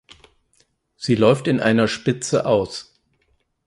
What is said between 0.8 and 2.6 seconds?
Sie läuft in einer Spitze